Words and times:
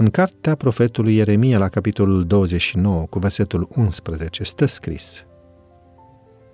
În 0.00 0.10
cartea 0.10 0.54
profetului 0.54 1.14
Ieremia, 1.14 1.58
la 1.58 1.68
capitolul 1.68 2.26
29, 2.26 3.06
cu 3.06 3.18
versetul 3.18 3.68
11, 3.76 4.42
stă 4.42 4.66
scris 4.66 5.24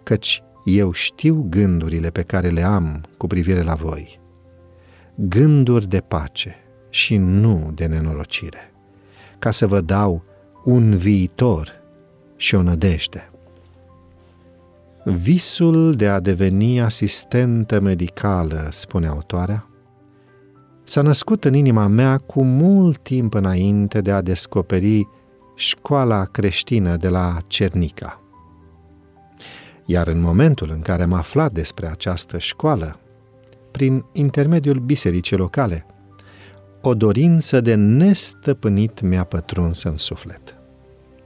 Căci 0.02 0.42
eu 0.64 0.92
știu 0.92 1.46
gândurile 1.48 2.10
pe 2.10 2.22
care 2.22 2.48
le 2.48 2.62
am 2.62 3.04
cu 3.16 3.26
privire 3.26 3.62
la 3.62 3.74
voi, 3.74 4.20
gânduri 5.14 5.88
de 5.88 6.00
pace 6.00 6.56
și 6.90 7.16
nu 7.16 7.70
de 7.74 7.86
nenorocire, 7.86 8.72
ca 9.38 9.50
să 9.50 9.66
vă 9.66 9.80
dau 9.80 10.24
un 10.64 10.96
viitor 10.96 11.72
și 12.36 12.54
o 12.54 12.62
nădejde. 12.62 13.30
Visul 15.04 15.94
de 15.94 16.08
a 16.08 16.20
deveni 16.20 16.80
asistentă 16.80 17.80
medicală, 17.80 18.68
spune 18.70 19.06
autoarea, 19.06 19.70
s-a 20.88 21.02
născut 21.02 21.44
în 21.44 21.54
inima 21.54 21.86
mea 21.86 22.18
cu 22.18 22.42
mult 22.42 22.98
timp 22.98 23.34
înainte 23.34 24.00
de 24.00 24.10
a 24.10 24.20
descoperi 24.20 25.08
școala 25.54 26.24
creștină 26.24 26.96
de 26.96 27.08
la 27.08 27.36
Cernica. 27.46 28.20
Iar 29.84 30.06
în 30.06 30.20
momentul 30.20 30.70
în 30.70 30.80
care 30.80 31.02
am 31.02 31.12
aflat 31.12 31.52
despre 31.52 31.86
această 31.86 32.38
școală, 32.38 32.98
prin 33.70 34.04
intermediul 34.12 34.78
bisericii 34.78 35.36
locale, 35.36 35.86
o 36.80 36.94
dorință 36.94 37.60
de 37.60 37.74
nestăpânit 37.74 39.00
mi-a 39.00 39.24
pătruns 39.24 39.82
în 39.82 39.96
suflet. 39.96 40.54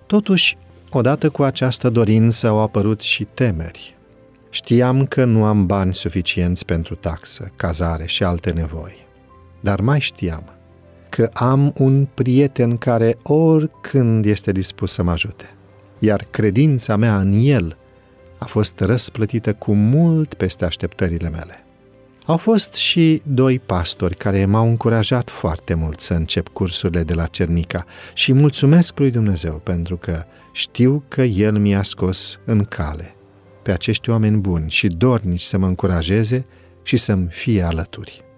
Totuși, 0.06 0.56
odată 0.90 1.30
cu 1.30 1.42
această 1.42 1.90
dorință 1.90 2.48
au 2.48 2.58
apărut 2.58 3.00
și 3.00 3.24
temeri. 3.24 3.96
Știam 4.50 5.06
că 5.06 5.24
nu 5.24 5.44
am 5.44 5.66
bani 5.66 5.94
suficienți 5.94 6.64
pentru 6.64 6.94
taxă, 6.94 7.52
cazare 7.56 8.06
și 8.06 8.24
alte 8.24 8.50
nevoi. 8.50 9.08
Dar 9.60 9.80
mai 9.80 10.00
știam 10.00 10.44
că 11.08 11.30
am 11.32 11.72
un 11.78 12.06
prieten 12.14 12.76
care 12.76 13.16
oricând 13.22 14.24
este 14.24 14.52
dispus 14.52 14.92
să 14.92 15.02
mă 15.02 15.10
ajute. 15.10 15.54
Iar 15.98 16.26
credința 16.30 16.96
mea 16.96 17.18
în 17.18 17.32
el 17.32 17.76
a 18.38 18.44
fost 18.44 18.80
răsplătită 18.80 19.52
cu 19.52 19.72
mult 19.72 20.34
peste 20.34 20.64
așteptările 20.64 21.28
mele. 21.28 21.64
Au 22.26 22.36
fost 22.36 22.74
și 22.74 23.22
doi 23.26 23.58
pastori 23.58 24.14
care 24.14 24.44
m-au 24.44 24.68
încurajat 24.68 25.30
foarte 25.30 25.74
mult 25.74 26.00
să 26.00 26.14
încep 26.14 26.48
cursurile 26.48 27.02
de 27.02 27.14
la 27.14 27.26
Cernica 27.26 27.84
și 28.14 28.32
mulțumesc 28.32 28.98
lui 28.98 29.10
Dumnezeu 29.10 29.54
pentru 29.54 29.96
că 29.96 30.24
știu 30.52 31.04
că 31.08 31.22
El 31.22 31.58
mi-a 31.58 31.82
scos 31.82 32.38
în 32.44 32.64
cale 32.64 33.14
pe 33.62 33.72
acești 33.72 34.10
oameni 34.10 34.36
buni 34.36 34.70
și 34.70 34.86
dornici 34.86 35.42
să 35.42 35.58
mă 35.58 35.66
încurajeze 35.66 36.46
și 36.82 36.96
să-mi 36.96 37.26
fie 37.30 37.62
alături. 37.62 38.29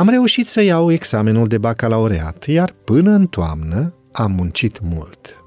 Am 0.00 0.08
reușit 0.08 0.46
să 0.46 0.62
iau 0.62 0.92
examenul 0.92 1.46
de 1.46 1.58
bacalaureat, 1.58 2.44
iar 2.44 2.74
până 2.84 3.10
în 3.10 3.26
toamnă 3.26 3.94
am 4.12 4.32
muncit 4.32 4.80
mult. 4.82 5.44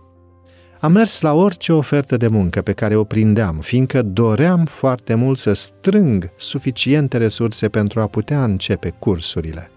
Am 0.79 0.91
mers 0.91 1.21
la 1.21 1.33
orice 1.33 1.73
ofertă 1.73 2.17
de 2.17 2.27
muncă 2.27 2.61
pe 2.61 2.73
care 2.73 2.95
o 2.95 3.03
prindeam, 3.03 3.59
fiindcă 3.59 4.01
doream 4.01 4.65
foarte 4.65 5.13
mult 5.13 5.37
să 5.37 5.53
strâng 5.53 6.31
suficiente 6.37 7.17
resurse 7.17 7.69
pentru 7.69 8.01
a 8.01 8.07
putea 8.07 8.43
începe 8.43 8.89
cursurile. 8.99 9.71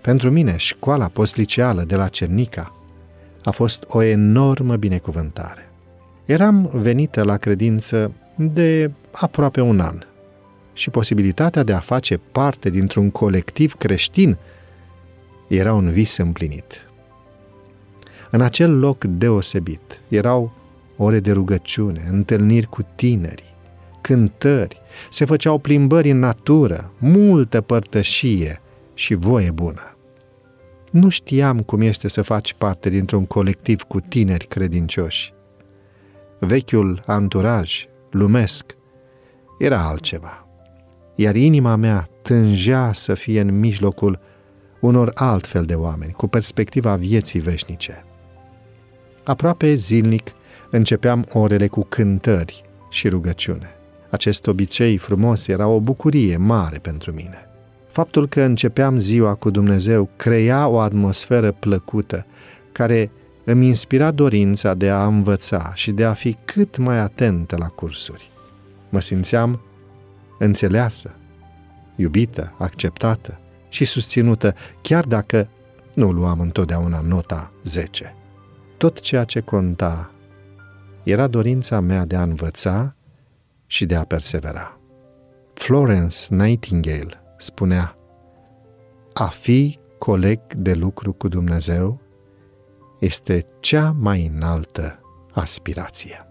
Pentru 0.00 0.30
mine, 0.30 0.56
școala 0.56 1.06
postliceală 1.06 1.82
de 1.82 1.96
la 1.96 2.08
Cernica 2.08 2.74
a 3.44 3.50
fost 3.50 3.84
o 3.88 4.02
enormă 4.02 4.76
binecuvântare. 4.76 5.72
Eram 6.24 6.70
venită 6.72 7.22
la 7.22 7.36
credință 7.36 8.12
de 8.36 8.90
aproape 9.10 9.60
un 9.60 9.80
an 9.80 9.98
și 10.78 10.90
posibilitatea 10.90 11.62
de 11.62 11.72
a 11.72 11.78
face 11.78 12.16
parte 12.32 12.70
dintr-un 12.70 13.10
colectiv 13.10 13.74
creștin 13.74 14.36
era 15.48 15.74
un 15.74 15.90
vis 15.90 16.16
împlinit. 16.16 16.90
În 18.30 18.40
acel 18.40 18.78
loc 18.78 19.04
deosebit 19.04 20.00
erau 20.08 20.52
ore 20.96 21.20
de 21.20 21.32
rugăciune, 21.32 22.06
întâlniri 22.10 22.66
cu 22.66 22.86
tineri, 22.94 23.54
cântări, 24.00 24.80
se 25.10 25.24
făceau 25.24 25.58
plimbări 25.58 26.10
în 26.10 26.18
natură, 26.18 26.92
multă 26.98 27.60
părtășie 27.60 28.60
și 28.94 29.14
voie 29.14 29.50
bună. 29.50 29.96
Nu 30.90 31.08
știam 31.08 31.60
cum 31.60 31.80
este 31.80 32.08
să 32.08 32.22
faci 32.22 32.54
parte 32.58 32.88
dintr-un 32.88 33.26
colectiv 33.26 33.82
cu 33.82 34.00
tineri 34.00 34.46
credincioși. 34.46 35.32
Vechiul 36.38 37.02
anturaj, 37.06 37.86
lumesc, 38.10 38.76
era 39.58 39.86
altceva. 39.86 40.47
Iar 41.20 41.36
inima 41.36 41.76
mea 41.76 42.08
tângea 42.22 42.92
să 42.92 43.14
fie 43.14 43.40
în 43.40 43.58
mijlocul 43.58 44.18
unor 44.80 45.10
altfel 45.14 45.64
de 45.64 45.74
oameni, 45.74 46.12
cu 46.12 46.26
perspectiva 46.26 46.96
vieții 46.96 47.40
veșnice. 47.40 48.04
Aproape 49.24 49.74
zilnic 49.74 50.32
începeam 50.70 51.26
orele 51.32 51.66
cu 51.66 51.86
cântări 51.88 52.62
și 52.90 53.08
rugăciune. 53.08 53.70
Acest 54.10 54.46
obicei 54.46 54.96
frumos 54.96 55.46
era 55.46 55.66
o 55.66 55.80
bucurie 55.80 56.36
mare 56.36 56.78
pentru 56.78 57.12
mine. 57.12 57.48
Faptul 57.88 58.28
că 58.28 58.40
începeam 58.40 58.98
ziua 58.98 59.34
cu 59.34 59.50
Dumnezeu 59.50 60.08
crea 60.16 60.68
o 60.68 60.78
atmosferă 60.78 61.52
plăcută 61.52 62.26
care 62.72 63.10
îmi 63.44 63.66
inspira 63.66 64.10
dorința 64.10 64.74
de 64.74 64.90
a 64.90 65.06
învăța 65.06 65.72
și 65.74 65.90
de 65.90 66.04
a 66.04 66.12
fi 66.12 66.36
cât 66.44 66.76
mai 66.76 66.98
atentă 66.98 67.56
la 67.58 67.66
cursuri. 67.66 68.30
Mă 68.88 69.00
simțeam 69.00 69.60
înțeleasă, 70.38 71.10
iubită, 71.96 72.54
acceptată 72.58 73.40
și 73.68 73.84
susținută, 73.84 74.54
chiar 74.80 75.04
dacă 75.04 75.48
nu 75.94 76.10
luam 76.12 76.40
întotdeauna 76.40 77.00
nota 77.00 77.52
10. 77.64 78.14
Tot 78.76 79.00
ceea 79.00 79.24
ce 79.24 79.40
conta 79.40 80.12
era 81.02 81.26
dorința 81.26 81.80
mea 81.80 82.04
de 82.04 82.16
a 82.16 82.22
învăța 82.22 82.94
și 83.66 83.86
de 83.86 83.94
a 83.94 84.04
persevera. 84.04 84.80
Florence 85.54 86.16
Nightingale 86.34 87.22
spunea, 87.36 87.96
a 89.12 89.26
fi 89.26 89.78
coleg 89.98 90.54
de 90.54 90.74
lucru 90.74 91.12
cu 91.12 91.28
Dumnezeu 91.28 92.00
este 93.00 93.46
cea 93.60 93.96
mai 93.98 94.30
înaltă 94.34 95.00
aspirație. 95.32 96.27